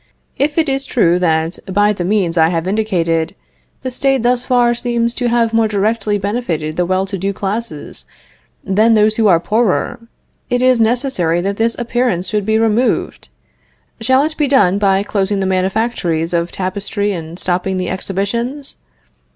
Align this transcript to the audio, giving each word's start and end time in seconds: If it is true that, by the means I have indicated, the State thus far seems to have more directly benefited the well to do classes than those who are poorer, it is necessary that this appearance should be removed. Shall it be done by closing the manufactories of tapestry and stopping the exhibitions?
If 0.39 0.57
it 0.57 0.67
is 0.67 0.83
true 0.87 1.19
that, 1.19 1.59
by 1.71 1.93
the 1.93 2.03
means 2.03 2.35
I 2.35 2.49
have 2.49 2.65
indicated, 2.67 3.35
the 3.81 3.91
State 3.91 4.23
thus 4.23 4.41
far 4.43 4.73
seems 4.73 5.13
to 5.13 5.27
have 5.29 5.53
more 5.53 5.67
directly 5.67 6.17
benefited 6.17 6.75
the 6.75 6.87
well 6.87 7.05
to 7.05 7.19
do 7.19 7.33
classes 7.33 8.05
than 8.63 8.95
those 8.95 9.17
who 9.17 9.27
are 9.27 9.39
poorer, 9.39 9.99
it 10.49 10.63
is 10.63 10.79
necessary 10.79 11.39
that 11.41 11.57
this 11.57 11.77
appearance 11.77 12.29
should 12.29 12.47
be 12.47 12.57
removed. 12.57 13.29
Shall 13.99 14.23
it 14.23 14.35
be 14.37 14.47
done 14.47 14.79
by 14.79 15.03
closing 15.03 15.39
the 15.39 15.45
manufactories 15.45 16.33
of 16.33 16.51
tapestry 16.51 17.11
and 17.11 17.37
stopping 17.37 17.77
the 17.77 17.89
exhibitions? 17.91 18.77